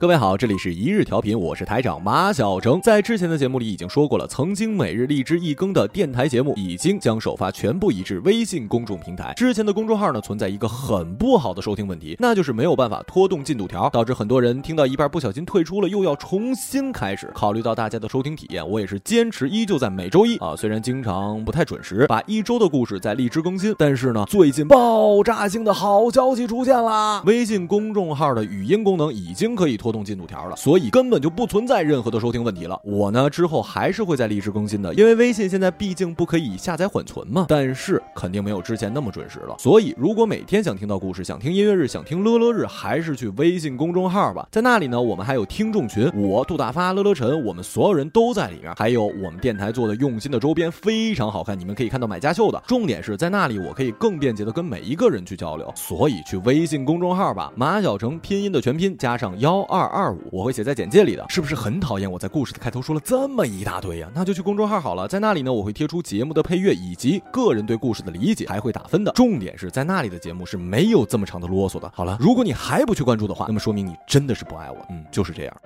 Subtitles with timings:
[0.00, 2.80] 各位好，这里是一日调频，我是台长马小成。
[2.80, 9.34] 在之前的节目里已经说过了，曾经每日荔枝一更的电台节目已经将首发全部移至微信公众平台。
[9.34, 17.28] 之前的公众号呢存在一个很不好的收听问题，那就是没有办法拖动进度条，导致很多人听到一半不小心退出了，又要重新开始。
[17.34, 27.20] 考虑到大家的收听体验，我也是坚持依旧在每周一啊，虽然经常不太准时，把一周的故事在荔枝更新，但是呢，最近爆炸性的好消息出现啦！
[27.26, 29.87] 微信公众号的语音功能已经可以拖。
[29.88, 32.78] 拖动进度条了，所以根本就不存在任何的收听问题了。
[32.84, 37.46] 我呢之后还是会在荔枝更新的，因为微信现在毕竟不可以下载缓存嘛。
[37.48, 39.56] 但是肯定没有之前那么准时了。
[39.58, 44.46] 所以如果每天想听到故事，想听音乐日，想听乐乐日，还是去微信公众号吧。
[44.52, 48.74] 在那里呢，我们还有听众群，我杜大发、乐乐晨，我们所有人都在里面。
[48.76, 52.62] 还有我们电台做的用心的周边，非常好看，你们可以看到买家秀的。
[52.66, 55.72] 重点是在那里，我可以更便捷的跟每一个人去交流。
[55.74, 59.77] 所以去微信公众号吧，马小成拼音的全拼加上幺二。
[59.78, 64.10] 二二五，我会写在简介里的，是不是很讨厌我在故事的开头说了这么一大堆呀？
[64.12, 69.12] 那就去公众号好了，在那里呢，我会贴出节目的配乐以及个人对故事的理解，还会打分的。
[69.12, 71.88] 重点是在那里的节目是没有这么长的啰嗦的。
[71.94, 74.76] 好了，如果你还不去关注的话，那么说明你真的是不爱我。
[74.90, 75.56] 嗯，就是这样。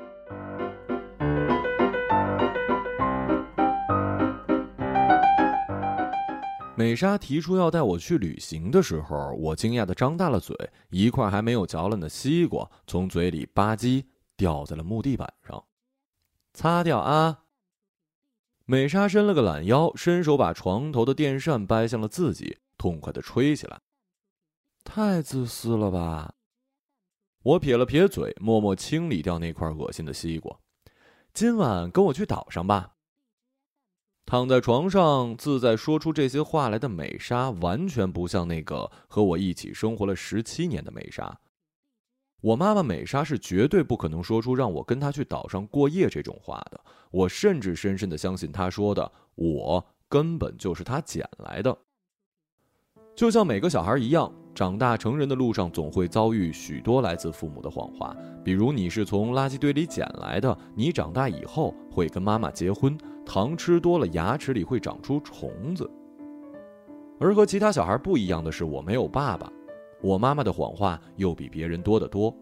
[6.82, 10.56] 美莎提出要带我去旅行的时候，我惊讶的张大了嘴，
[10.90, 14.04] 一块还没有嚼烂的西瓜从嘴里吧唧
[14.36, 15.64] 掉在了木地板上，
[16.52, 17.44] 擦掉啊！
[18.64, 23.78] 美莎伸了个懒腰，伸手把床头的电扇掰向了自己，痛快的吹起来。
[24.82, 26.34] 太自私了吧！
[27.44, 30.58] 我撇了撇嘴，默默清理掉那块恶心的西瓜。
[31.32, 32.94] 今晚跟我去岛上吧。
[34.24, 41.38] 躺在床上自在说出这些话来的美莎，完全不像那个和我一起生活了十七年的美莎。
[42.40, 46.80] 我妈妈美莎是绝对不可能说出让我跟她去岛上过夜这种话的。
[47.10, 51.76] 我甚至深深的相信她说的，我根本就是她捡来的。
[53.14, 58.14] 就像每个小孩一样，长大成人的路上总会遭遇许多来自父母的谎话，
[58.44, 62.96] 比如你是从垃圾堆里捡来的，你长大以后会跟妈妈结婚。
[63.24, 65.88] 糖吃多了，牙齿里会长出虫子。
[67.20, 69.50] 而和其他小孩不一样的是，我没有爸爸，
[70.02, 72.34] 我妈妈的谎话又比别人多得多。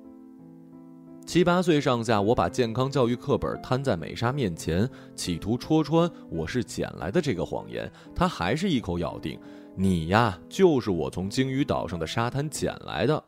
[1.27, 9.39] 七八岁上下，我把健康教育课本摊在美莎面前，企图戳穿我是捡来的这个谎言，她还是一口咬定
[9.77, 13.25] ：“你呀，就是我从鲸鱼岛上的沙滩捡来的。”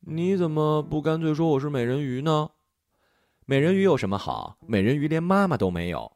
[0.00, 2.50] 你怎么不干脆说我是美人鱼呢？
[3.44, 4.56] 美人鱼有什么好？
[4.66, 6.10] 美人鱼连妈妈都没有。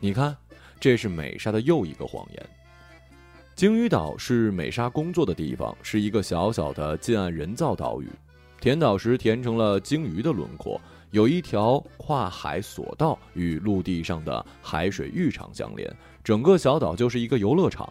[0.00, 0.36] 你看，
[0.80, 2.50] 这是美莎的又一个谎言。
[3.54, 8.08] 鲸鱼岛是美莎工作的地方，是一个小小的近岸人造岛屿。
[8.60, 10.80] 填岛时填成了鲸鱼的轮廓，
[11.12, 15.96] 有一条跨海索道与陆地上的海水浴场相连。
[16.28, 17.90] 整个小岛就是一个游乐场，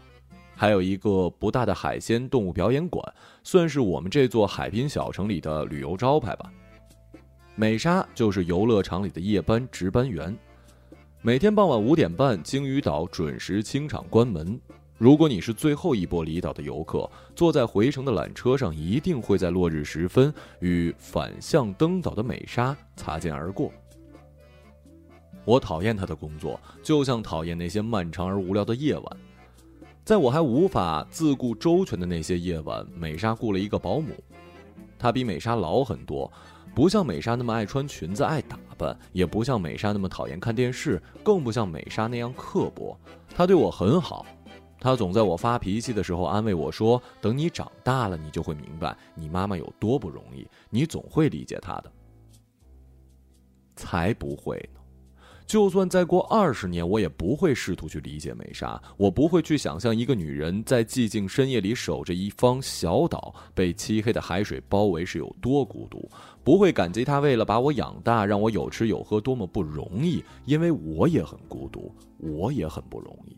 [0.56, 3.04] 还有一个不大的海鲜动物表演馆，
[3.44, 6.48] 算是我们这座海滨小城里的旅游招牌吧。
[7.56, 10.38] 美莎就是游乐场里的夜班值班员。
[11.24, 14.62] 每天傍晚五点半，鲸鱼岛准时清场关门。
[15.00, 23.74] 如果你是最后一波离岛的游客，坐在回程的缆车上，一定会在落日时分与反向登岛的美莎擦肩而过。
[25.48, 29.18] 我讨厌他的工作，就像讨厌那些漫长而无聊的夜晚。
[30.04, 34.12] 在我还无法自顾周全的那些夜晚，美莎雇了一个保姆，
[35.00, 36.30] 她比美莎老很多。
[36.76, 43.00] 不像美莎那么爱穿裙子、爱打扮，也不像美莎那么讨厌看电视，更不像美莎那样刻薄。
[43.34, 44.26] 她对我很好，
[44.82, 51.92] 她总在我发脾气的时候安慰我说：“等你长大了，你就会明白你妈妈有多不容易，你总会理解她的。”
[53.78, 54.80] 才不会呢！
[55.48, 58.80] 就算再过二十年，我也不会试图去理解美莎。
[58.98, 66.08] 我不会去想象一个女人在寂静深夜里守着一方小岛，被漆黑的海水包围是有多孤独。
[66.44, 73.38] 不会感激她为了把我养大，让我有吃有喝多么不容易，因为我也很孤独，我也很不容易。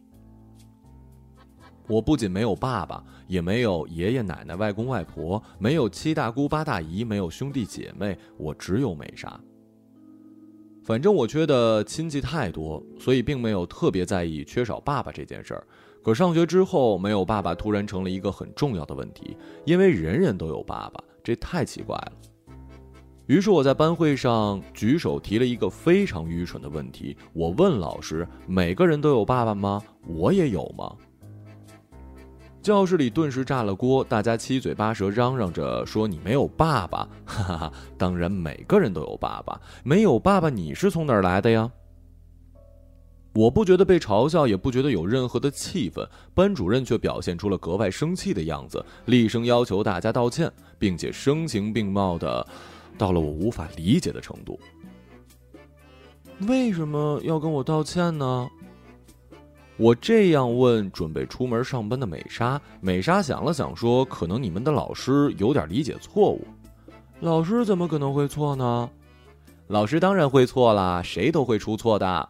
[1.87, 9.39] 我不仅没有爸爸，也没有爷爷奶奶、外公外婆，没有七大姑八大姨，没有兄弟姐妹，我只有美莎。
[10.89, 15.63] 反正我缺的亲戚太多，所以并没有特别在意缺少爸爸这件事儿。
[16.03, 22.11] 可上学之后，没有爸爸突然成了一个很重要的问题，因为人人都有爸爸，这太奇怪了。
[23.27, 29.79] 于是我在班会上举手提了一个非常愚蠢的问题，我问老师：每个人都有爸爸吗？
[30.07, 30.91] 我也有吗？
[32.61, 37.73] 教室里顿时炸了锅，大家七嘴八舌嚷嚷着说：“你没有爸爸！” 哈哈哈！
[37.97, 41.71] 当然，每个人都有爸爸，没有爸爸，你是从哪儿来的呀？
[43.33, 46.05] 我不觉得被嘲笑，也不觉得有任何的气氛。
[46.33, 52.45] 班主任却表现出了格外生气的样子，厉声要求大家道歉，并且声情并茂的，
[52.97, 54.59] 到了我无法理解的程度。
[56.47, 58.49] 为什么要跟我道歉呢？
[59.79, 66.45] 我这样问准备出门上班的美莎，美莎想了想说：“可能你们的老师有点理解错误。”
[67.21, 68.89] 老师怎么可能会错呢？
[69.67, 72.29] 老师当然会错啦，谁都会出错的。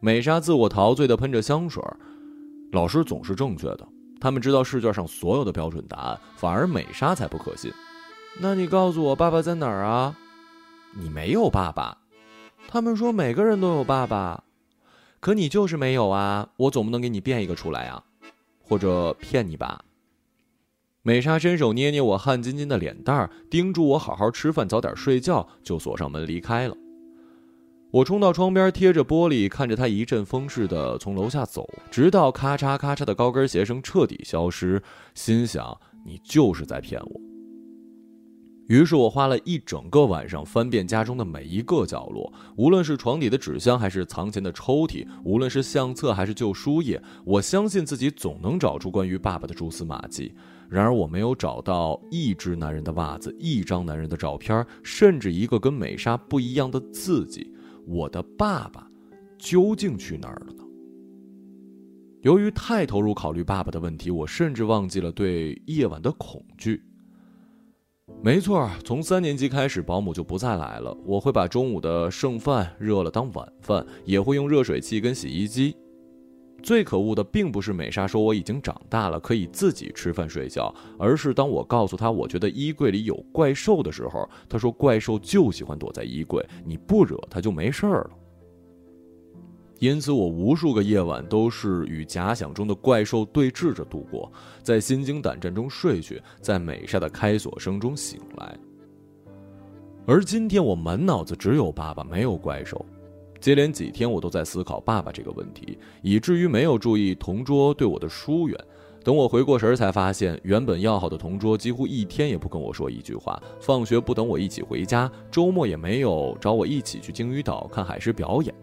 [0.00, 1.82] 美莎自我陶醉的喷着香水，
[2.72, 3.88] 老师总是正确的，
[4.20, 7.72] 他们知道试卷上所有的标准答案，反而美莎才不可信。
[8.38, 10.14] 那你告诉我爸爸在哪儿啊？
[10.92, 11.96] 你没有爸爸，
[12.68, 14.44] 他们说每个人都有爸爸。
[15.24, 16.50] 可你就是没有啊！
[16.58, 18.04] 我总不能给你变一个出来啊，
[18.62, 19.82] 或者骗你吧。
[21.00, 26.76] 美莎伸手捏捏我汗津津的脸蛋儿，叮嘱我好好吃饭，早点睡觉，就锁上门离开了。
[27.90, 34.82] 我冲到窗边，贴着玻璃，看着她一阵风似的从楼下走，直到咔嚓咔嚓的高跟鞋声彻底消失，
[35.14, 37.33] 心想：你就是在骗我。
[38.66, 50.34] 于是我花了一整个晚上翻遍家中的每一个角落，无论是床底的纸箱，还是藏钱的抽屉，无论是相册还是旧书页，我相信自己总能找出关于爸爸的蛛丝马迹。
[50.70, 57.52] 然而，我没有找到一只男人的袜子，一张男人的照片，甚至一个跟美莎不一样的自己。
[57.86, 58.88] 我的爸爸
[59.38, 60.64] 究竟去哪儿了呢？
[62.22, 66.82] 由于太投入考虑爸爸的问题，我甚至忘记了对夜晚的恐惧。
[68.22, 70.96] 没错，从三年级开始，保姆就不再来了。
[71.04, 75.76] 我会把中午的剩饭热了当晚饭，也会用热水器跟洗衣机。
[76.62, 88.10] 最可恶的并不是美莎说我已经长大了，可以自己吃饭睡觉，而是当我告诉她我觉得衣柜里有怪兽的时候，她说怪兽就喜欢躲在衣柜，你不惹它就没事儿了。
[89.84, 94.32] 因此，我无数个夜晚都是与假想中的怪兽对峙着度过，
[94.62, 98.56] 在心惊胆战中睡去，在美莎的开锁声中醒来。
[100.06, 102.82] 而今天，我满脑子只有爸爸，没有怪兽。
[103.38, 108.58] 接连几天，我都在思考爸爸这个问题，以至于没有注意同桌对我的疏远。
[109.04, 118.54] 等我回过神儿，才发现原本要好的同桌几乎一天也不跟我说一句话，放学不等我一起回家，周末也没有找我一起去鲸鱼岛看海狮表演。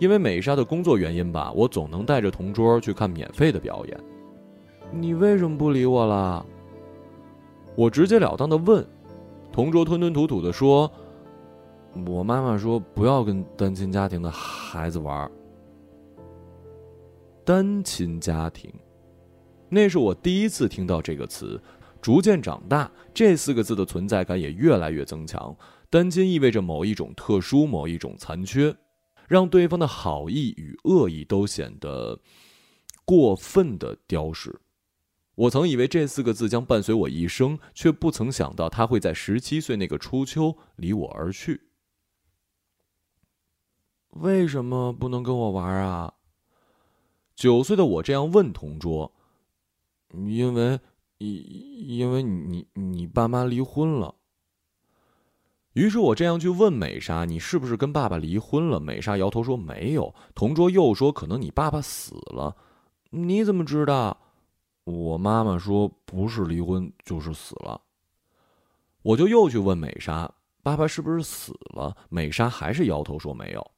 [0.00, 4.00] 因为美莎的工作原因吧，我总能带着同桌去看免费的表演。
[4.90, 6.44] 你为什么不理我了？
[7.76, 8.84] 我直截了当的问。
[9.52, 10.90] 同桌吞吞吐吐的说
[12.06, 15.30] ：“我妈妈说不要跟单亲家庭的孩子玩。”
[17.44, 18.72] 单亲家庭，
[19.68, 21.60] 那是我第一次听到这个词。
[22.00, 25.54] 逐渐长大，这四个字的存在感也越来越增强。
[25.90, 28.74] 单亲意味着某一种特殊，某一种残缺。
[29.30, 32.18] 让对方的好意与恶意都显得
[33.04, 34.60] 过分的雕饰。
[35.36, 41.68] 我曾以为这四个字将伴随我一生，却不曾想到他会在十七岁那个初秋离我而去。
[44.08, 46.14] 为什么不能跟我玩啊？
[47.36, 49.12] 九岁的我这样问同桌。
[50.12, 50.80] 因为，
[51.18, 54.16] 因因为你你爸妈离婚了。
[55.80, 62.54] 于是我这样去问美莎：“你是不是跟爸爸离婚了？”美莎摇头说：“没有。”同桌又说：“可能你爸爸死了。”
[63.08, 64.14] 你怎么知道？
[64.84, 67.80] 我妈妈说：“不是离婚就是死了。”
[69.00, 70.30] 我就又去问美莎
[70.62, 73.70] ：“爸爸是不是死了？”美莎还是摇头说：“没有。”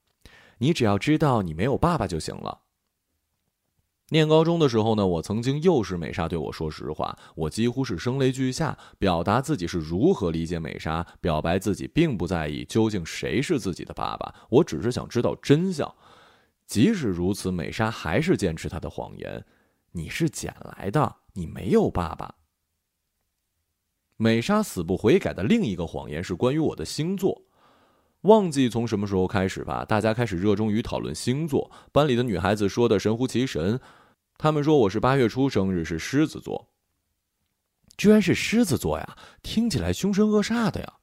[0.59, 2.62] 你只要知道你没有爸爸就行了。
[4.13, 15.91] 念高中的时候呢，我曾经又是美莎对我说实话，我几乎是声泪俱下，表达自己是如何理解美莎，表白自己并不在意究竟谁是自己的爸爸，我只是想知道真相。
[16.67, 19.43] 即使如此，美莎还是坚持她的谎言
[19.93, 22.35] ：“你是捡来的，你没有爸爸。”
[24.19, 27.41] 美莎死不悔改的另一个谎言是关于我的星座，
[28.21, 33.81] 忘记从什么时候开始吧，大家开始热衷于讨论星座，班里的女孩子说的神乎其神。
[34.43, 36.73] 他们说我是八月初生日，是狮子座。
[37.97, 40.95] 居然是狮子座呀，听起来凶神恶煞的呀。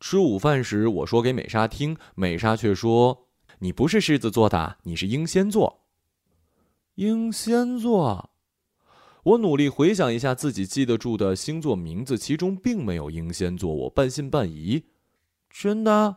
[0.00, 3.28] 吃午饭时，我说给美莎听，美莎却说
[3.60, 5.82] ：“你不是狮子座的，你是英仙座。”
[6.96, 8.30] 英仙座，
[9.24, 14.86] 我努力回想一下自己记得住的星座名字，其中并没有英仙座，我半信半疑。
[15.50, 16.16] 真的？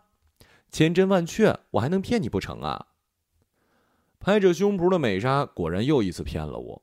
[0.72, 2.86] 千真万确，我还能骗你不成啊？
[4.26, 6.82] 拍着胸脯的美莎果然又一次骗了我。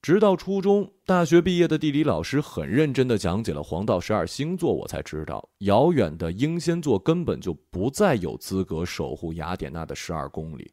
[0.00, 10.70] 直到初中、大学毕业的地理老师很认真的讲解了黄道十二星座，我才知道，遥远的英仙座根本就不再有资格守护雅典娜的十二公里。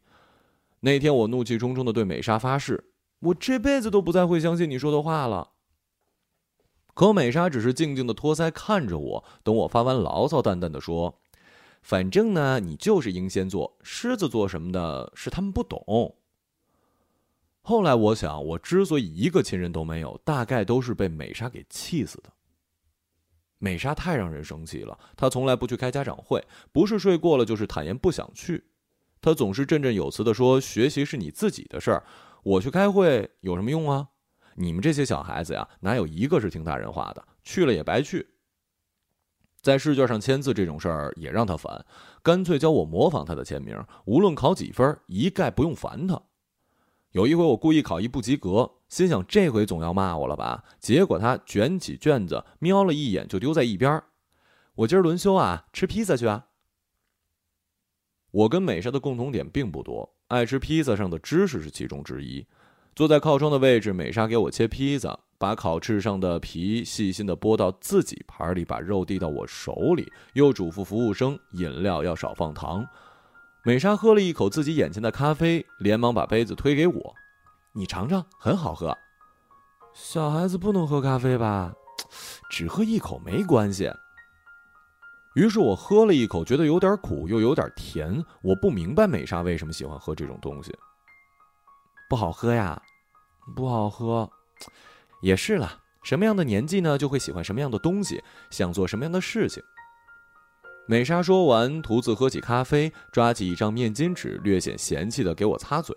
[0.78, 5.48] 那天，我怒气冲冲的对美莎发誓，我这辈子都不再会相信你说的话了。
[6.94, 11.18] 可美莎只是静静的托腮看着我，等我发完牢骚，淡淡的说
[11.84, 16.16] ：“反正呢，你就是英仙座，狮子座什么的，是他们不懂。”
[17.60, 22.32] 后来我想，我之所以一个亲人都没有，大概都是被美莎给气死的。
[23.58, 28.64] 美莎太让人生气了，她从来不去开家长会，不是睡过了，就是坦言不想去。
[29.20, 32.02] 她总是振振有词的说：“学习是你自己的事儿，
[32.42, 34.08] 我去开会有什么用啊？
[34.54, 37.22] 你们这些小孩子呀，哪有一个是听大人话的？
[37.42, 38.26] 去了也白去。”
[39.64, 41.86] 在试卷上签字这种事儿也让他烦，
[42.22, 46.20] 干脆教我模仿他的签名，无论考几分，一概不用烦他。
[47.12, 50.62] 有一回我故意考一不及格，心想这回总要骂我了吧？
[50.78, 54.02] 结果他卷起卷子，瞄了一眼就丢在一边。
[54.74, 56.44] 我今儿轮休啊，吃披萨去啊。
[58.32, 62.46] 我跟美莎的共同点并不多，爱吃披萨上的芝士是其中之一。
[62.94, 72.82] 坐在靠窗的位置，美莎给我切披萨，把烤翅上的皮细心的剥到自己盘里，把肉递到我手里，又嘱咐服务生饮料要少放糖。
[73.62, 77.14] 美莎喝了一口自己眼前的咖啡，连忙把杯子推给我
[77.76, 78.96] ：“你尝尝，很好喝。”
[79.92, 81.74] 小孩子不能喝咖啡吧？
[82.48, 83.92] 只喝一口没关系。
[85.34, 88.24] 于是我喝了一口，觉得有点苦，又有点甜。
[88.40, 90.74] 我不明白美莎为什么喜欢喝这种东西。
[92.08, 92.80] 不好喝呀？
[93.54, 94.30] 不好喝。
[95.20, 99.62] 也是了，什么样的年纪呢，就会喜欢什么样的东西，想做什么样的事情。
[100.86, 105.96] 美莎说完，独自喝起咖啡，抓起一张面巾纸，略显嫌弃的给我擦嘴。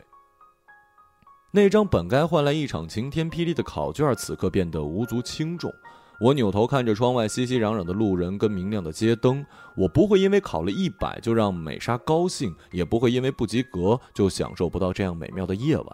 [1.52, 5.74] 那张本该换来一场晴天霹雳的考卷，此刻变得无足轻重。
[6.20, 9.46] 我扭头看着窗外熙熙攘攘的路人跟明亮的街灯，
[9.76, 15.88] 我不会因为考了一百就让美莎高兴，也不会因为不及格就享受不到这样美妙的夜晚。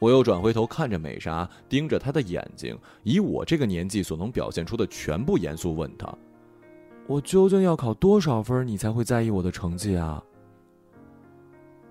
[0.00, 6.12] 我又转回头看着美莎，盯着她的眼睛，以我这个年纪所能表现出的全部严肃问她。
[7.06, 10.22] 我究竟要考多少分，你才会在意我的成绩啊？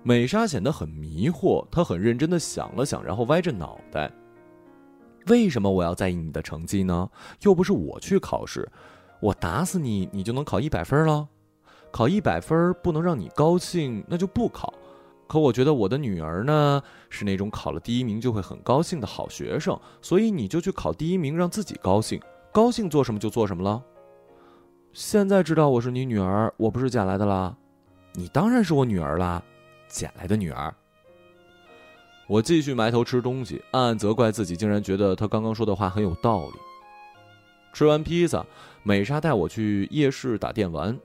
[0.02, 4.10] 美莎显得很迷惑，她很认真的想了想，然后歪着脑袋。
[5.26, 7.08] 为什么我要在意你的成绩呢？
[7.42, 8.68] 又不是我去考试，
[9.20, 11.28] 我打死你，你就能考一百分了。
[11.92, 14.72] 考一百分不能让你高兴，那就不考。
[15.30, 22.20] 可我觉得我的女儿呢，是那种考了第一名就会很高兴的好学生，所以你就去考第一名，让自己高兴，
[22.50, 23.80] 高兴做什么就做什么了。
[24.92, 27.56] 现在知道我是你女儿，我不是捡来的啦。
[28.14, 29.40] 你当然是我女儿啦，
[29.86, 30.74] 捡来的女儿。
[32.26, 36.54] 我继续埋头吃东西，暗暗责怪自己，竟然觉得他刚刚说的话很有道理。
[37.72, 38.44] 吃完披萨，
[38.82, 40.98] 美莎带我去夜市打电玩，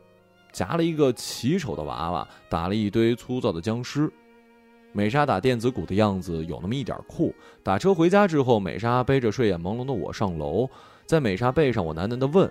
[0.55, 4.09] 夹了一个奇丑的娃娃，打了一堆粗糙的僵尸。
[4.93, 7.35] 美莎打电子鼓的样子有那么一点酷。
[7.61, 10.69] 打车回家之后，美莎背着睡眼朦胧的我上楼，
[11.05, 12.49] 在美莎背上，我喃喃的问。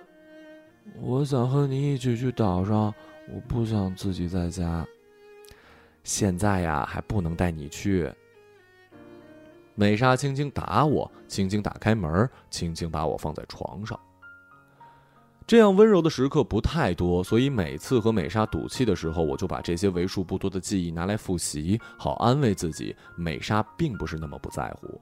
[1.01, 2.93] 我想和你一起去岛上，
[3.33, 4.85] 我不想自己在家。
[6.03, 8.07] 现在呀，还不能带你去。
[9.73, 13.99] 美莎轻轻打我，轻轻打开门，轻轻把我放在床上。
[15.47, 24.99] 这样温柔的时刻不太多，所以每次和美莎赌气的时候，我就把这些为数不多的记忆拿来复习，好安慰自己，美莎并不是那么不在乎。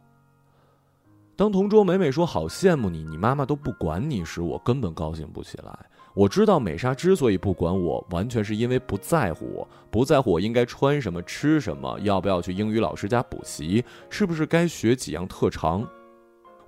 [1.36, 5.74] 当同桌美美说“好羡慕你，你妈妈都不管你”时，我根本高兴不起来。
[6.14, 15.88] 我知道美莎之所以不管我，完全是因为不在乎我，不在乎我应该穿什么、吃什么，要不要去英语老师家补习，是不是该学几样特长。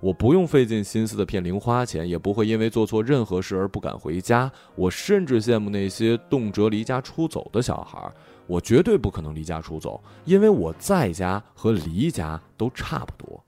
[0.00, 4.50] 我不用费尽心思的骗零花钱，也不会因为做错任何事而不敢回家。
[4.74, 8.12] 我甚至羡慕那些动辄离家出走的小孩。
[8.46, 13.42] 我绝对不可能离家出走，因为我在家和离家都差不多。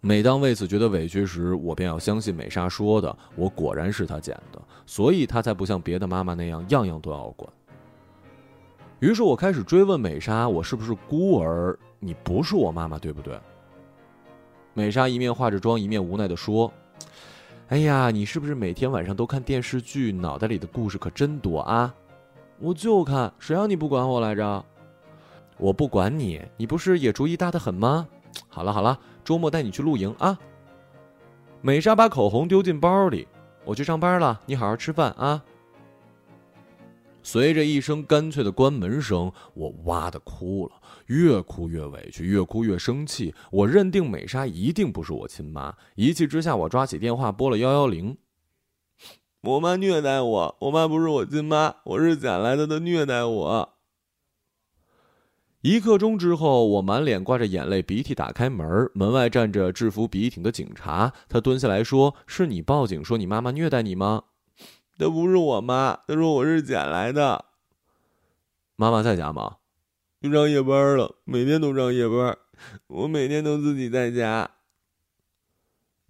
[0.00, 7.52] 每当为此觉得委屈时，我便要相信美莎说的，我果然是她捡的，所以她才不像别的妈妈那样样样都要管。
[9.00, 11.76] 于是我开始追问美莎：“我是不是孤儿？
[11.98, 13.38] 你不是我妈妈，对不对？”
[14.76, 16.70] 美莎一面化着妆，一面无奈地说
[17.68, 20.12] ：“哎呀，你是不是每天晚上都看电视剧？
[20.12, 21.94] 脑袋里的故事可真多啊！
[22.58, 24.62] 我就看，谁让你不管我来着？
[25.56, 28.06] 我不管你，你不是也主意大得很吗？
[28.48, 30.38] 好了好了。”周末带你去露营啊！
[31.62, 33.26] 美莎把口红丢进包里，
[33.64, 35.42] 我去上班了，你好好吃饭啊。
[37.26, 43.34] 随着一声干脆的关门声，我哇的哭了，越哭越委屈，越哭越生气。
[43.50, 48.16] 我认定美莎一定不是我亲妈，一气之下，我抓起电话拨了幺幺零。
[49.42, 53.74] 我妈虐待我，我妈不是我亲妈，我是捡来的，她虐待我。
[55.62, 64.22] 一刻钟之后，我满脸挂着眼泪，鼻涕打开门，门外站着制服笔挺的警察，他蹲下来说：“是你报警说你妈妈虐待你吗？”
[64.98, 67.44] 她不是我妈，她说我是捡来的。
[68.76, 69.58] 妈妈在家吗？
[70.22, 72.36] 上夜班了，每天都上夜班，
[72.88, 74.50] 我每天都自己在家。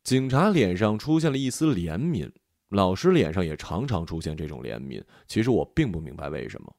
[0.02, 2.30] 警察脸上出现了一丝怜悯，
[2.68, 5.02] 老师脸上也常常出现这种怜悯。
[5.26, 6.74] 其实我并不明白为什么。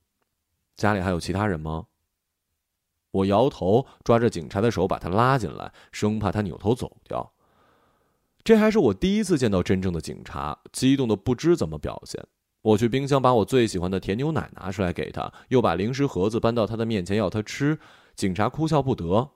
[0.78, 1.86] 家里还有其他人吗？
[3.12, 7.34] 我摇头，抓着警察的手把他拉进来，生怕他扭头走掉。
[8.48, 12.26] 这还是我第一次见到真正的警察，激动的不知怎么表现。
[12.62, 17.78] 我去冰箱把我最喜欢的甜牛奶拿出来给他，又把零食盒子搬到他的面前要他吃。
[18.16, 19.32] 警察哭笑不得：“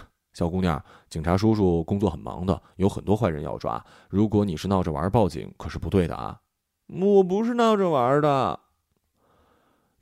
[0.34, 3.82] 小姑娘，警察叔叔工作很忙的，有很多坏人要抓。
[4.10, 6.38] 如果你是闹着玩报警，可是不对的啊！”
[7.00, 8.60] 我不是闹着玩的。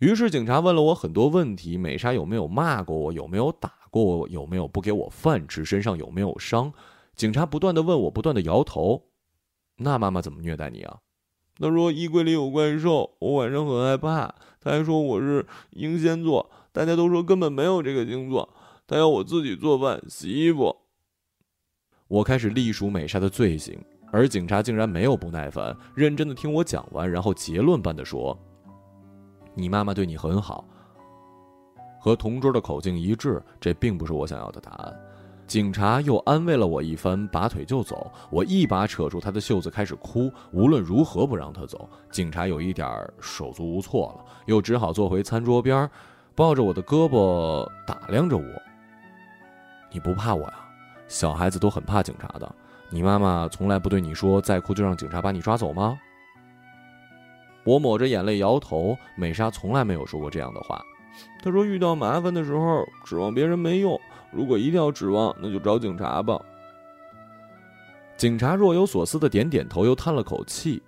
[0.00, 3.12] 于是警察问了我很多问题：美莎有没有骂过我？
[3.12, 4.28] 有没有打过我？
[4.28, 5.64] 有没有不给我饭吃？
[5.64, 6.72] 身上有没有伤？
[7.20, 9.10] 警察不断的问我，不断的摇头。
[9.76, 11.00] 那妈妈怎么虐待你啊？
[11.58, 14.34] 他说衣柜里有怪兽，我晚上很害怕。
[14.58, 18.48] 他还说我是英仙座，大家都说根本没有这个星座。
[18.86, 20.74] 他要我自己做饭、洗衣服。
[22.08, 23.78] 我开始隶属美莎的罪行，
[24.10, 28.34] 而警察竟然没有不耐烦，认真的听我讲完，然后结论般的说
[29.52, 30.64] ：“你妈妈对你很好。”
[32.00, 35.09] 和同桌的口径一致，这并不是我想要的答案。
[35.50, 38.08] 警察又安慰了我一番，拔腿就走。
[38.30, 40.32] 我一把扯住他的袖子，开始哭。
[40.52, 41.90] 无论如何不让他走。
[42.08, 42.88] 警察有一点
[43.20, 45.90] 手足无措了，又只好坐回餐桌边，
[46.36, 48.44] 抱着我的胳膊打量着我。
[49.90, 50.54] 你不怕我呀？
[51.08, 52.54] 小孩子都很怕警察的。
[52.88, 55.98] 你妈妈从来不对你说再哭就让警察把你抓走吗？
[57.64, 58.96] 我抹着眼泪摇头。
[59.16, 60.80] 美莎从来没有说过这样的话。
[61.42, 64.00] 她说遇到麻烦的时候，指望别人没用。
[64.30, 66.40] 如果一定要指望，那就找警察吧。
[68.16, 70.82] 警察若有所思的点点头，又叹了口气。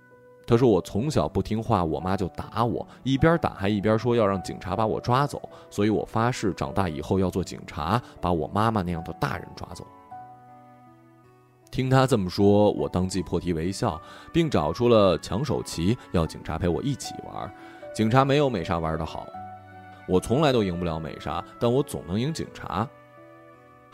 [0.45, 5.41] 他说：“我从小不听话，我妈就打我，一边打还一边说要让警察把我抓走。
[5.69, 9.87] 所以我发誓，长大以后要做警察，把我妈妈那样的大人抓走。”
[11.71, 13.99] 听他这么说，我当即破涕为笑，
[14.33, 17.51] 并找出了抢手棋，要警察陪我一起玩。
[17.95, 19.25] 警察没有美莎玩的好，
[20.07, 22.87] 我从来都赢不了美莎，但我总能赢警察。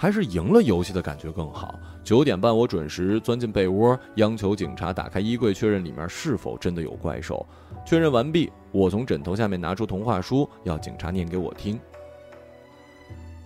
[0.01, 1.77] 还是赢了游戏的感觉更好。
[2.05, 7.45] 九点半，我准时钻进被窝，央求警察打开衣柜，确认里面是否真的有怪兽。
[7.85, 11.77] 确认完毕，我从枕头下面拿出童话书，要警察念给我听。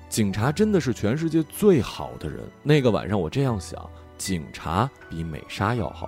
[0.09, 2.41] 警察真的是全世界最好的人。
[2.61, 6.07] 那个晚上，我这样想：警察比美莎要好。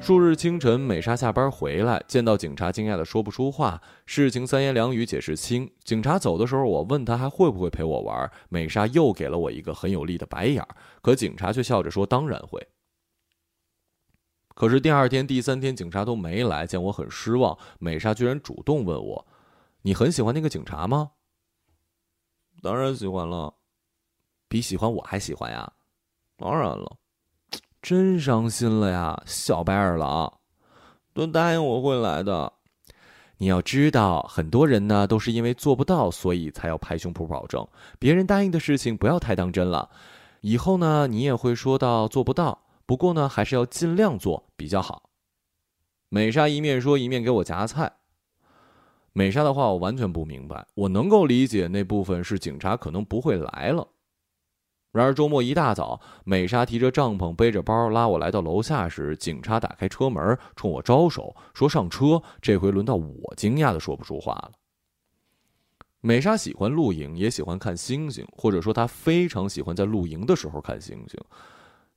[0.00, 3.80] 数日清晨，美莎下班回来，见到警察，惊讶的说不出话。
[4.06, 5.70] 事情三言两语解释清。
[5.84, 12.66] 警察走的时候，我问他还会不会陪我玩，美莎又给了我一个很有力的白眼儿可警察却笑着说：“当然会。”
[14.56, 19.26] 可是第二天、第三天，警察都没来，见我很失望，美莎居然主动问我
[19.82, 21.12] ：“你很喜欢那个警察吗
[22.62, 23.54] ？”“当然喜欢了，
[24.48, 25.72] 比喜欢我还喜欢呀。
[26.36, 26.96] ”“当然了。”
[27.82, 30.32] 真伤心了呀，小白二郎，
[31.14, 32.52] 都答应我会来的。
[33.38, 37.66] 你要知道，很多人呢都是因为做不到，所以才要拍胸脯保证。
[37.98, 39.88] 别人答应的事情不要太当真了。
[40.42, 45.08] 以后呢，你也会说到做不到，不过呢，还是要尽量做比较好。
[46.10, 47.90] 美莎一面说，一面给我夹菜。
[49.14, 53.88] 美莎的话我完全不明白，我能够理解那部分是警察可能不会来了。
[54.92, 64.52] 然而周末一大早，美莎提着帐篷，背着包拉我来到楼下时，警察打开车门，冲我招手说：“上车。”这回轮到我惊讶的说不出话了。
[66.00, 71.20] 美莎喜欢露营，也喜欢看星星，或者说她非常喜欢在露营的时候看星星。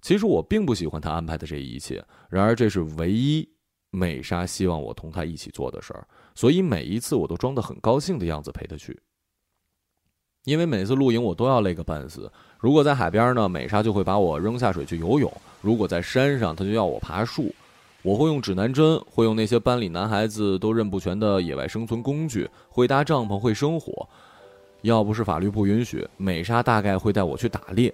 [0.01, 3.49] 其实我并不喜欢她安排的这一切，然而这是唯一
[3.89, 9.01] 美莎希望我同她一起做的事儿，所以每一次我都装得很高兴的样子陪她去。
[10.45, 12.31] 因为每次露营我都要累个半死。
[12.59, 15.29] 如果在海边呢，美莎就会把我扔下水去游泳；
[15.61, 17.53] 如果在山上，她就要我爬树。
[18.01, 24.07] 我会用指南针，会用那些班里男孩子都认不全的野外生存工具，会搭帐篷，会生火。
[24.81, 27.93] 要不是法律不允许，美莎大概会带我去打猎。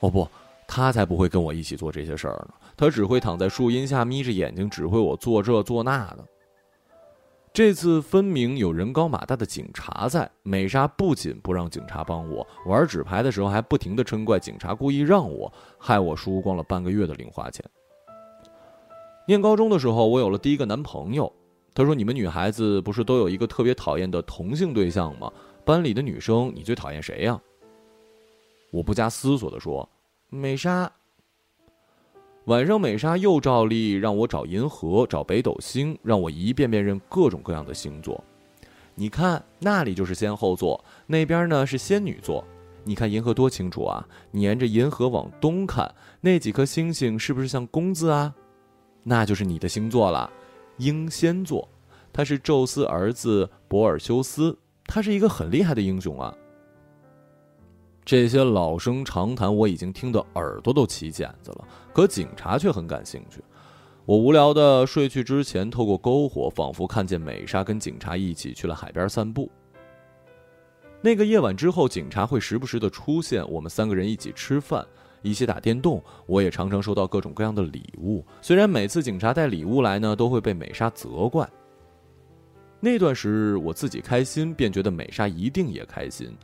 [0.00, 0.28] 哦不，
[0.66, 2.54] 她才不会跟我一起做这些事儿呢。
[2.76, 6.24] 她只会躺在树荫下眯着眼睛指挥我做这做那的。
[7.54, 17.64] 这次分明有人高马大的警察在，美莎不仅不让警察帮我玩纸牌的时候，还不停的嗔怪警察故意让我，害我输光了半个月的零花钱。
[19.28, 21.32] 念高中的时候，我有了第一个男朋友。
[21.72, 25.32] 他说：“你们女孩子不是都有一个特别讨厌的同性对象吗？
[25.64, 27.40] 班里的女生，你最讨厌谁呀？”
[28.72, 29.88] 我不加思索的说
[30.28, 30.90] ：“美莎。”
[32.46, 38.22] 晚上，美莎又照例让我找银河、找北斗星，让我一遍遍认各种各样的星座。
[38.94, 42.44] 你看，那里就是仙后座，那边呢是仙女座。
[42.84, 44.06] 你看银河多清楚啊！
[44.30, 48.34] 你沿着银河往东看，那几颗星星是不是像弓字啊？
[49.04, 50.30] 那就是你的星座了。
[50.76, 51.66] 英仙座，
[52.12, 56.34] 他是宙斯儿子博尔修斯，他是一个很厉害的英雄啊。
[58.04, 63.42] 这些老生常谈我已经听得耳朵都起茧子了，可警察却很感兴趣。
[64.04, 69.50] 我无聊的睡去之前，透过篝火，仿佛看见美莎跟警察一起去了海边散步。
[71.00, 74.86] 那个夜晚之后，警察会时不时的出现，我们三个人一起吃饭。
[75.22, 78.22] 一起打电动，我也常常收到各种各样的礼物。
[78.42, 81.48] 虽然每次警察带礼物来呢，都会被美莎责怪。
[82.78, 86.36] 那段时日，我自己开心，便觉得美莎一定也开心。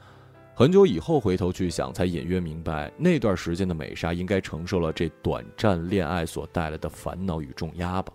[0.60, 8.12] 很久以后回头去想，才隐约明白，那段时间的美莎应该承受了这短暂恋爱所带来的烦恼与重压吧。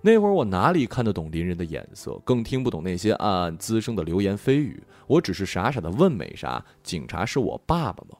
[0.00, 4.82] 那会儿我哪里看得懂邻人的眼色，更听不懂那些暗暗滋生的流言蜚语。
[5.06, 8.18] 我只是傻傻的问美莎：“警察是我爸爸吗？”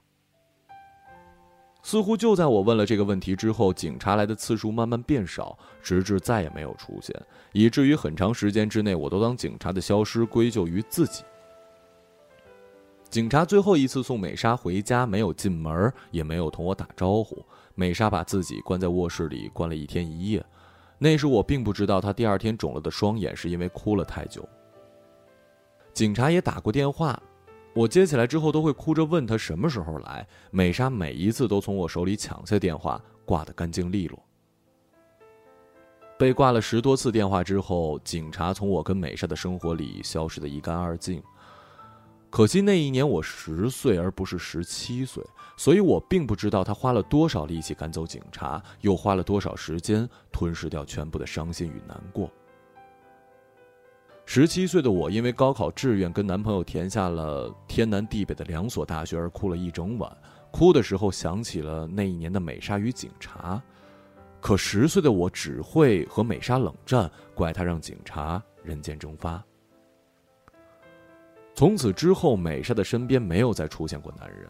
[1.82, 7.12] 似乎就在我问了这个问题之后，警察来的次数慢慢变少，直至再也没有出现，
[7.50, 11.24] 以至于很长时间之内，我都将警察的消失归咎于自己。
[13.10, 17.42] 警察最后一次送美莎回家，没有进门，也没有同我打招呼。
[17.74, 20.44] 美莎把自己关在卧室里，关了一天一夜。
[20.98, 24.46] 那时我并不知道，她第二天肿了的双眼是因为哭了太久。
[25.94, 27.20] 警察也打过电话。
[27.74, 30.26] 我接起来之后，都会哭着问他什么时候来。
[30.50, 34.18] 美莎每一次都从我手里抢下电话，挂得干净利落。
[36.18, 41.22] 被挂了十多次电话之后，警察从我跟美莎的生活里消失得一干二净。
[42.30, 45.24] 可惜那一年我十岁，而不是十七岁，
[45.56, 52.30] 所以我并不知道他花了多少力气赶走警察，又花了多少时间吞噬掉全部的伤心与难过。
[54.26, 60.14] 十七岁的我，因为高考志愿跟男朋友填下了天南地北的两所大学而哭了一整晚。
[60.50, 63.60] 哭的时候想起了那一年的美莎与警察，
[64.38, 69.42] 可十岁的我只会和美莎冷战，怪她让警察人间蒸发。
[71.58, 74.48] 从此之后，美莎的身边没有再出现过男人。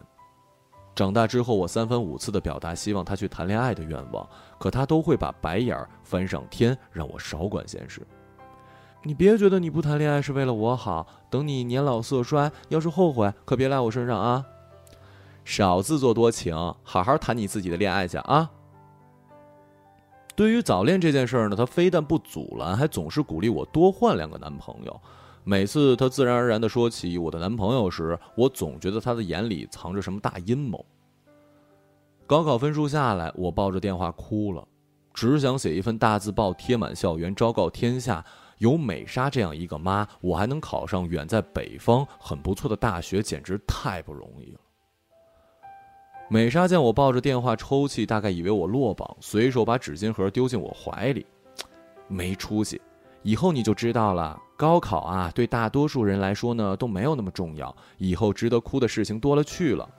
[0.93, 8.05] 长大之后，我三番五次的表达希望她去谈恋爱的愿望，可她都会把白眼儿翻上天，让我少管闲事。
[9.01, 14.45] 你别觉得你不谈恋爱是为了我好，等你年老色衰，要是后悔，可别赖我身上啊！
[15.43, 18.51] 少自作多情，好好谈你自己的恋爱去啊！
[20.35, 25.01] 对于早恋这件事儿呢，她非但不阻拦，还总是鼓励我多换两个男朋友。
[25.49, 30.85] 每次他自然而然的说起我的男朋友时，我总觉得他的眼里藏着什么大阴谋。
[32.27, 34.63] 高考分数下来，我抱着电话哭了，
[35.11, 38.23] 只想写一份大字报贴满校园，昭告天下。
[38.59, 44.59] 有美莎这样一个妈，我还能考上远在北方很不错的大学，简直太不容易了。
[46.29, 51.25] 美莎见我抱着电话抽泣，大概以为我落榜，随手把纸巾盒丢进我怀里。
[52.07, 52.79] 没出息，
[53.21, 54.39] 以后你就知道了。
[54.57, 57.73] 高考啊，对大多数人来说呢都没有那么重要。
[57.97, 59.89] 以后值得哭的事情多了去了。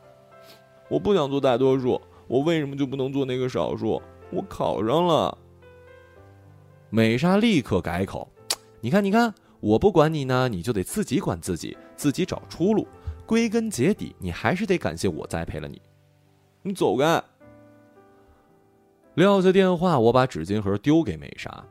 [0.88, 4.02] 我不想做大多数，我为什么就不能做那个少数？
[4.30, 5.37] 我考上了。
[6.90, 8.28] 美莎立刻改口。
[8.80, 12.87] 你看，你看，我不管你呢，你就得自己管自己，自己找出路。
[13.24, 15.80] 归根结底，你还是得感谢我栽培了你。
[16.62, 17.22] 你走开！
[19.14, 21.64] 撂下电话，我把纸巾盒丢给美莎。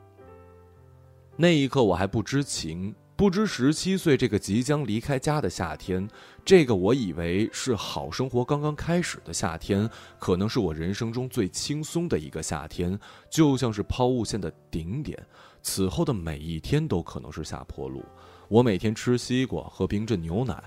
[1.42, 6.06] 那一刻，我还不知情，不知十七岁这个即将离开家的夏天，
[6.44, 13.00] 这个我以为是好生活刚刚开始的夏天，可能是我人生中最轻松的一个夏天，
[13.30, 15.18] 就像是抛物线的顶点。
[15.62, 18.04] 此后的每一天都可能是下坡路。
[18.50, 20.62] 我每天吃西瓜，喝冰镇牛奶，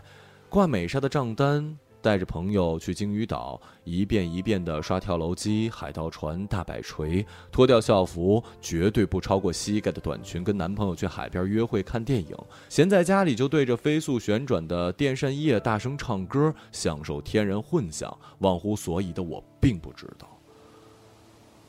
[0.49, 12.37] 挂美莎的账单带着朋友去鲸鱼岛，一遍一遍的刷跳楼机、海盗船、大摆锤，脱掉校服，绝对不超过膝盖的短裙，跟男朋友去海边约会、看电影。
[12.69, 18.15] 闲在家里就对着飞速旋转的电扇叶大声唱歌，享受天然混响。
[18.41, 20.29] 忘乎所以的我并不知道，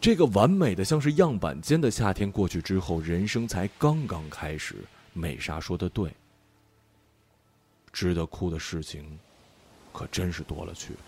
[0.01, 4.75] 这个完美的像是样板间的夏天过去之后，人生才刚刚开始。
[5.13, 6.11] 美莎说的对，
[7.91, 9.19] 值得哭的事情。
[9.93, 10.99] 可真是多了去了。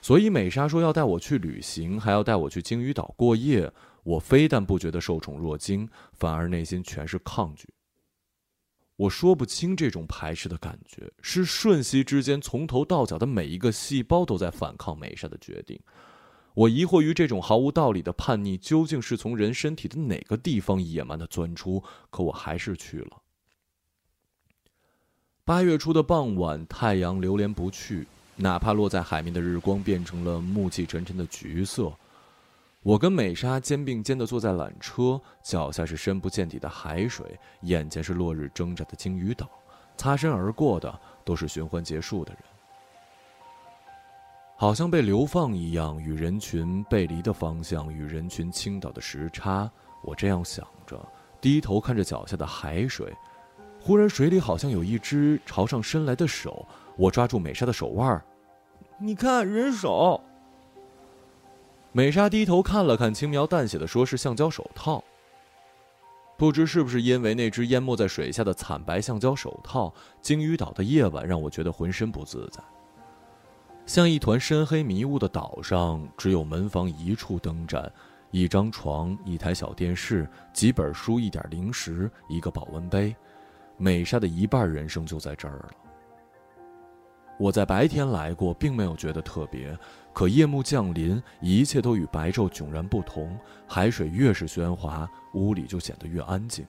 [0.00, 3.72] 所以美莎说要带我去旅行，还要带我去鲸鱼岛过夜。
[4.02, 7.66] 我非但不觉得受宠若惊，反而内心全是抗拒。
[8.96, 15.80] 我说不清这种排斥的感觉，是瞬息之间，从头到脚的每一个细胞都在反抗美莎的决定。
[16.52, 23.22] 我疑惑于这种毫无道理的叛逆究竟是从人身体的哪个地方野蛮的钻出，可我还是去了。
[25.46, 31.92] 八月初的傍晚，太阳流连不去，哪怕落在海面的日光变成了暮气沉沉的橘色。
[32.82, 39.46] 我跟美莎肩并肩的坐在缆车，脚下是深不见底的海水，眼前是落日挣扎的鲸鱼岛，
[39.98, 42.42] 擦身而过的都是寻欢结束的人，
[44.56, 49.70] 好像被流放一样，与人群背离的方向，与人群倾倒的时差。
[50.02, 50.98] 我这样想着，
[51.38, 53.14] 低头看着脚下的海水。
[53.86, 56.66] 忽然，水里好像有一只朝上伸来的手，
[56.96, 58.24] 我抓住美莎的手腕儿
[58.96, 60.18] 你看，人手。
[61.92, 65.04] 美莎低头看了看，轻描淡写的说：“是橡胶手套。”
[66.38, 69.92] 不知是不是因为那只淹没在水下的惨白橡胶手套，
[70.22, 72.62] 鲸鱼岛的夜晚让我觉得浑身不自在。
[73.84, 77.92] 像一团深黑迷雾的岛上，只有门房一处灯盏，
[78.30, 83.14] 一张床，一台小电视，几本书，一点零食，一个保温杯。
[83.76, 85.70] 美莎的一半人生就在这儿了。
[87.36, 89.76] 我在白天来过，并没有觉得特别，
[90.12, 93.36] 可夜幕降临，一切都与白昼迥然不同。
[93.66, 96.64] 海水越是喧哗，屋里就显得越安静。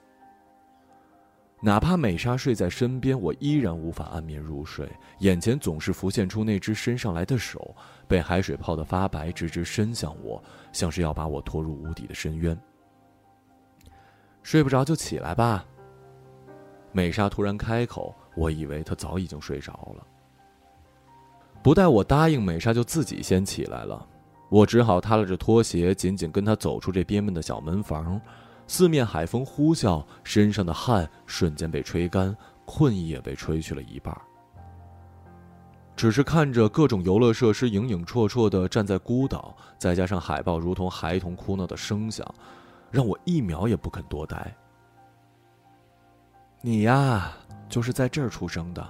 [1.62, 4.90] 哪怕美莎睡在身边，我依然无法安眠入睡，
[5.20, 7.74] 眼前总是浮现出那只伸上来的手，
[8.08, 10.42] 被海水泡得发白，直直伸向我，
[10.72, 12.58] 像是要把我拖入无底的深渊。
[14.42, 15.64] 睡不着就起来吧。
[16.96, 20.06] 美莎突然开口，我以为她早已经睡着了。
[21.62, 24.08] 不待我答应，美莎就自己先起来了。
[24.48, 28.18] 我只好踏了着拖鞋，紧紧跟她走出这憋闷的小门房。
[28.66, 34.18] 四面海风呼啸，身上的汗瞬间被吹干，困意也被吹去了一半。
[35.94, 42.26] 只是看着各种游乐设施影影绰绰的站在孤岛，再加上海豹如同孩童哭闹的声响，
[42.90, 44.56] 让我一秒也不肯多待。
[46.62, 47.32] 你呀，
[47.68, 48.84] 就是在这儿出生的。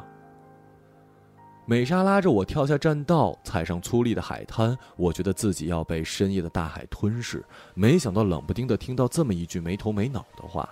[1.67, 7.45] 美莎拉着我跳下栈道，踩上粗粝的海滩，我觉得自己要被深夜的大海吞噬。
[7.75, 10.69] 没想到冷不丁的听到这么一句没头没脑的话。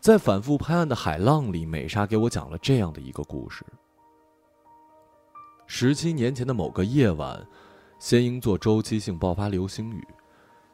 [0.00, 3.64] 在反复拍岸的海浪里，美莎给我讲了这样的一个故事：
[5.66, 7.46] 十七年前的某个夜晚，
[7.98, 10.02] 仙鹰座周期性爆发流星雨，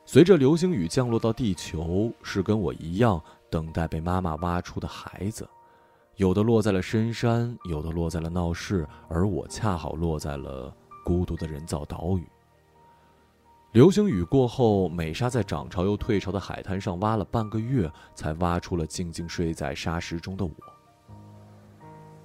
[0.06, 3.20] 随着流星雨降落到地球，是跟我一样。
[3.50, 5.48] 等待被妈妈挖出的孩子，
[6.16, 12.26] 有的落在了深山，有的落在了闹市，而我恰好落在了孤独的人造岛屿。
[13.72, 20.52] 流星雨过后，美莎在涨潮又退潮的海滩上挖了半个月，才挖出了静静睡在沙石中的我。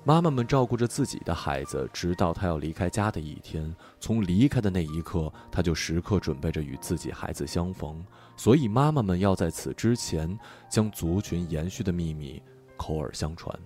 [0.05, 3.73] 妈妈们照顾着自己的孩子，直到他要离开家的一天。
[3.99, 8.03] 从离开的那一刻，他就时刻准备着与自己孩子相逢。
[8.35, 10.37] 所以，妈妈们要在此之前
[10.69, 12.41] 将族群延续的秘密
[12.75, 13.57] 口耳相传。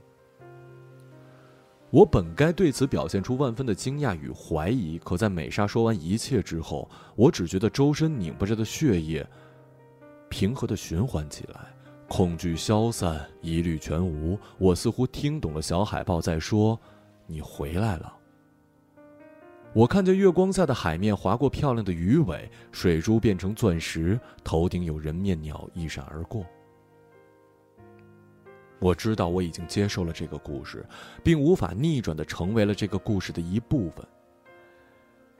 [1.89, 9.25] 我本该对此表现出万分的惊讶与怀疑，可在美莎说完一切之后，我只觉得周身拧巴着的血液
[10.29, 11.73] 平和的循环起来。
[12.09, 14.37] 恐惧消散，疑虑全无。
[14.57, 16.79] 我似乎听懂了小海豹在说
[17.25, 18.13] ：“你回来了。”
[19.73, 26.43] 我看见月光下的海面划过漂亮的鱼尾，水珠变成钻石，头顶有人面鸟一闪而过。
[28.79, 30.85] 我知道我已经接受了这个故事，
[31.23, 34.03] 并无法逆转的成为了这个故事的一部分。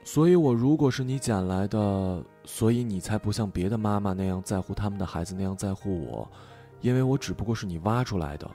[0.04, 6.30] 所以，我如果是你捡来的，所以你才不像别的妈妈那样在乎他们的孩子那样在乎我。
[6.80, 8.48] 因为我只不过是你挖出来的，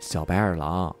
[0.00, 0.94] 小白眼狼。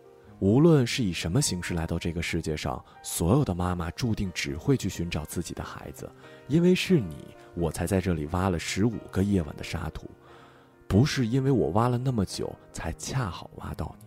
[0.44, 6.06] 无论是以什么形式来到这个世界上，所有的妈妈注定只会去寻找自己的孩子。
[6.48, 7.16] 因为是你，
[7.54, 10.06] 我才在这里挖了十五个夜晚的沙土。
[10.86, 14.06] 不是因为我挖了那么久才恰好挖到你。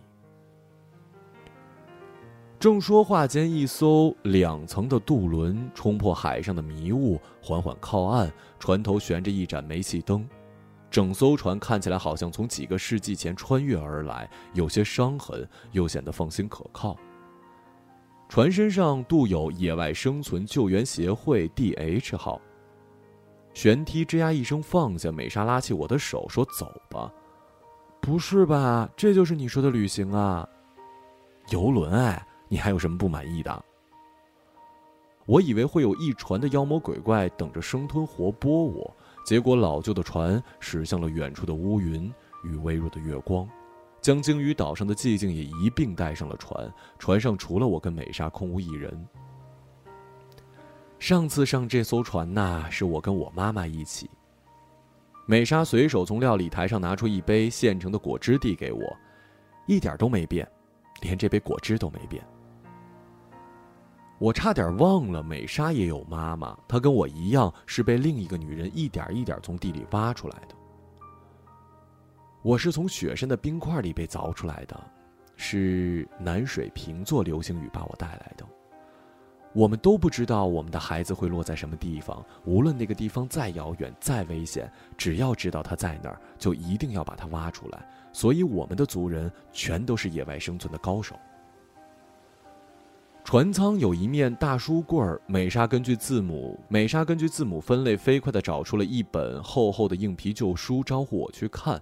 [2.60, 10.24] 正说话间，一艘两层的渡轮冲破海上的迷雾，缓缓靠岸，船头悬着一盏煤气灯。
[10.90, 16.96] 整艘船看起来好像从几个世纪前穿越而来，有些伤痕，又显得放心可靠。
[18.28, 22.40] 船身上镀有“野外生存救援协会 ”DH 号。
[23.54, 27.12] 舷梯吱呀一声放下，美莎拉起我的手说：“走吧。”
[28.00, 28.88] 不是吧？
[28.96, 30.48] 这就是你说的旅行啊？
[31.50, 33.64] 游轮哎，你还有什么不满意的？
[35.26, 38.96] 我以为会有一船的妖魔鬼怪等着生吞活剥我。
[39.28, 42.10] 结果，老旧的船驶向了远处的乌云
[42.44, 43.46] 与微弱的月光，
[44.00, 46.72] 将鲸鱼岛上的寂静也一并带上了船。
[46.98, 49.06] 船上除了我跟美莎，空无一人。
[50.98, 54.08] 上次上这艘船呐，是我跟我妈妈一起。
[55.26, 58.80] 美莎随手从料理台上拿出一杯现成的果汁递给我，
[59.66, 60.50] 一点都没变，
[61.02, 62.26] 连这杯果汁都没变。
[64.18, 70.54] 我差点忘了，美莎也有妈妈，她跟我一样是被另一个女人一点一点从地里挖出来的。
[72.42, 74.80] 我是从雪山的冰块里被凿出来的，
[75.36, 78.44] 是南水瓶座流星雨把我带来的。
[79.54, 87.88] 我们都不知道我们的孩子会落在什么地方，无论那个地方再遥远、再危险，只要知道他在那儿，就一定要把他挖出来。
[88.12, 91.16] 所以，我们的族人全都是野外生存的高手。
[93.30, 101.78] 船舱有一面大书柜儿，美莎根据字母，美莎根据字母分类，飞快地找出了一本厚厚的硬皮旧书，招呼我去看。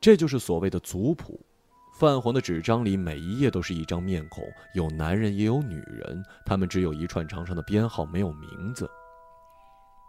[0.00, 1.38] 这就是所谓的族谱，
[2.00, 4.42] 泛黄的纸张里每一页都是一张面孔，
[4.74, 8.90] 有男人也有女人，他们只有一串长长的编号，没有名字。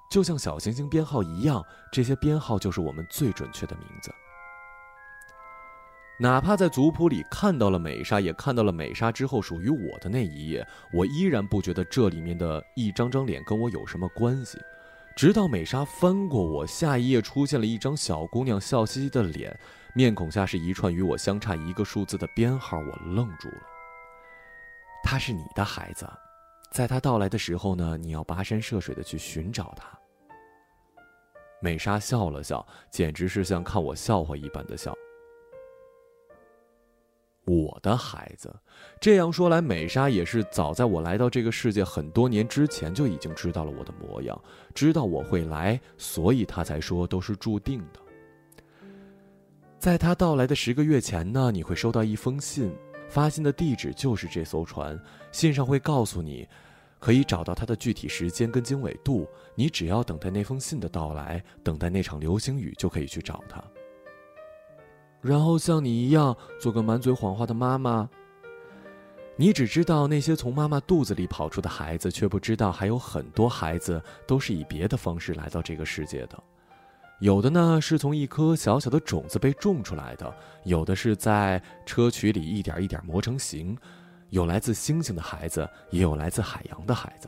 [0.09, 4.11] 就像小行星编号一样，这些编号就是我们最准确的名字。
[6.21, 14.59] 哪怕在族谱里看到了美莎，也看到了美莎之后属于我的那一页，我依然不觉得这里面的一张张脸跟我有什么关系。
[15.15, 19.59] 直到美莎翻过我，下一页出现了一张小姑娘笑嘻嘻的脸，
[19.95, 23.61] 面孔下是一串与我相差一个数字的编号，我愣住了。
[25.03, 26.07] 她是你的孩子，
[26.71, 29.85] 在她到来的时候呢，你要跋山涉水的去寻找她。
[31.61, 34.95] 美莎笑了笑，简直是像看我笑话一般的笑。
[37.51, 38.55] 我的孩子，
[39.01, 44.41] 这样说来，美莎也是早在我来到这个世界很多年之前就已经知道了我的模样，
[44.73, 47.99] 知道我会来，所以她才说都是注定的。
[49.77, 52.73] 在她到来的十个月前呢，你会收到一封信，
[53.09, 54.97] 发信的地址就是这艘船，
[55.33, 56.47] 信上会告诉你，
[56.99, 63.61] 可以找到它的具体时间跟经纬度，你只要等待那封信的到来，等待那场流星雨，就可以去找它。
[65.21, 68.09] 然后像你一样做个满嘴谎话的妈妈。
[69.37, 76.37] 你只知道那些从妈妈肚子里跑出的孩子，却不知道还有很多孩子都是以别的方式来到这个世界的。
[77.19, 80.31] 有的呢是从一颗小小的种子被种出来的，
[80.63, 83.75] 有的是在车渠里一点一点磨成形。
[84.29, 87.27] 有来自星星的孩子，也有来自海洋的孩子。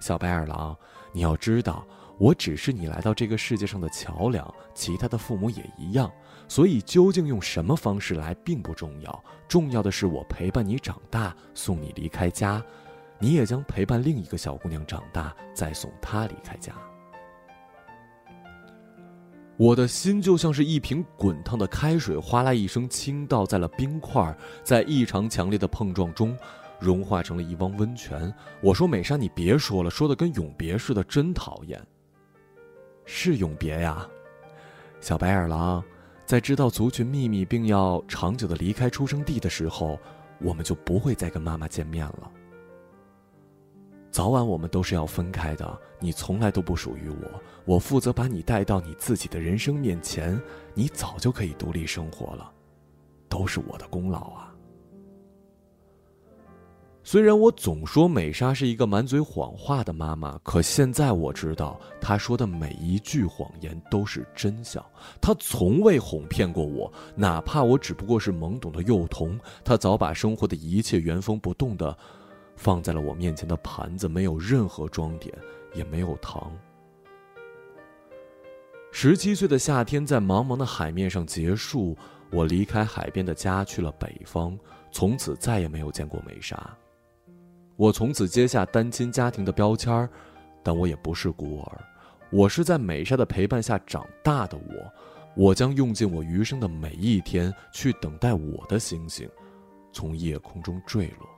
[0.00, 0.76] 小白眼狼，
[1.12, 1.86] 你要知道。
[2.18, 6.10] 我只是你来到这个世界上的桥梁，其他的父母也一样，
[6.52, 12.62] 所以究竟用什么方式来并不重要，重要的是我陪伴你长大，送你离开家，
[13.18, 16.74] 你也将陪伴另一个小姑娘长大，再送她离开家。
[19.56, 26.36] 我的心就像是一瓶滚烫的开水，哗啦一声倾倒在了冰块，在异常强烈的碰撞中，
[26.78, 28.30] 融化成了一汪温泉。
[28.60, 31.82] 我说：“美莎，你别说了，说的跟永别似的，真讨厌。”
[33.06, 34.06] 是永别呀，
[35.00, 35.82] 小白眼狼，
[36.32, 40.00] 在知道族群秘密并要长久的离开出生地的时候，
[40.40, 42.32] 我们就不会再跟妈妈见面了。
[44.10, 50.40] 早晚我们都是要分开的，你从来都不属于我，我负责把你带到你自己的人生面前，
[50.72, 52.50] 你早就可以独立生活了，
[53.28, 54.51] 都是我的功劳啊。
[57.04, 64.84] 虽然我总说美莎是一个满嘴谎话的妈妈，可现在我知道，她说的每一句谎言都是真相。
[65.20, 71.96] 她从未哄骗过我，哪怕我只不过是懵懂的幼童，她早把生活的一切原封不动的
[72.54, 75.36] 放在了我面前的盘子，没有任何装点，
[75.74, 76.52] 也没有糖。
[78.92, 81.96] 十七岁的夏天在茫茫的海面上结束，
[82.30, 84.56] 我离开海边的家去了北方，
[84.92, 86.72] 从此再也没有见过美莎。
[87.76, 90.08] 我从此接下单亲家庭的标签儿，
[90.62, 91.80] 但我也不是孤儿，
[92.30, 94.92] 我是在美莎的陪伴下长大的我，
[95.34, 99.28] 我将用尽我余生的每一天去等待我的星星，
[99.92, 101.28] 从夜空中坠落。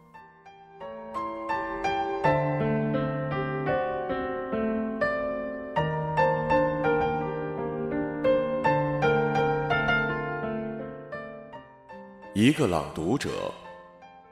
[12.34, 13.30] 一个朗读者，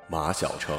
[0.08, 0.76] 马晓成。